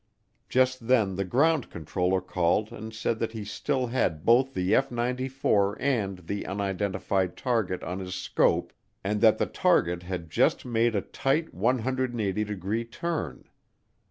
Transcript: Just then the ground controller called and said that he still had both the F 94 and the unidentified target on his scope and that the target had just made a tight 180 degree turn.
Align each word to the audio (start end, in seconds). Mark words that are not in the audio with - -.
Just 0.49 0.87
then 0.87 1.15
the 1.15 1.23
ground 1.23 1.69
controller 1.69 2.21
called 2.21 2.71
and 2.71 2.91
said 2.91 3.19
that 3.19 3.33
he 3.33 3.45
still 3.45 3.85
had 3.85 4.25
both 4.25 4.55
the 4.55 4.73
F 4.73 4.89
94 4.89 5.77
and 5.79 6.17
the 6.25 6.43
unidentified 6.47 7.37
target 7.37 7.83
on 7.83 7.99
his 7.99 8.15
scope 8.15 8.73
and 9.03 9.21
that 9.21 9.37
the 9.37 9.45
target 9.45 10.01
had 10.01 10.31
just 10.31 10.65
made 10.65 10.95
a 10.95 11.01
tight 11.01 11.53
180 11.53 12.43
degree 12.45 12.83
turn. 12.83 13.47